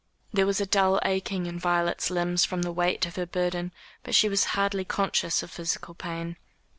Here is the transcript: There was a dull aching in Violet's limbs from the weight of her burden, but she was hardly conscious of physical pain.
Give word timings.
There 0.33 0.47
was 0.47 0.59
a 0.59 0.65
dull 0.65 0.99
aching 1.05 1.45
in 1.45 1.59
Violet's 1.59 2.09
limbs 2.09 2.43
from 2.43 2.63
the 2.63 2.71
weight 2.71 3.05
of 3.05 3.17
her 3.17 3.27
burden, 3.27 3.71
but 4.01 4.15
she 4.15 4.27
was 4.27 4.45
hardly 4.57 4.83
conscious 4.83 5.43
of 5.43 5.51
physical 5.51 5.93
pain. 5.93 6.37